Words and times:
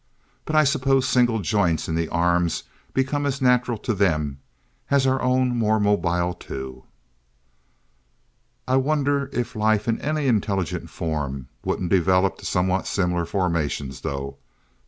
But 0.45 0.55
I 0.55 0.63
suppose 0.63 1.07
single 1.07 1.41
joints 1.41 1.87
in 1.87 1.93
the 1.93 2.09
arms 2.09 2.63
become 2.91 3.27
as 3.27 3.39
natural 3.39 3.77
to 3.77 3.93
them 3.93 4.39
as 4.89 5.05
our 5.05 5.21
own 5.21 5.55
more 5.55 5.79
mobile 5.79 6.33
two. 6.33 6.85
"I 8.67 8.77
wonder 8.77 9.29
if 9.31 9.55
life 9.55 9.87
in 9.87 10.01
any 10.01 10.25
intelligent 10.25 10.89
form 10.89 11.49
wouldn't 11.63 11.91
develop 11.91 12.41
somewhat 12.43 12.87
similar 12.87 13.25
formations, 13.25 14.01
though. 14.01 14.37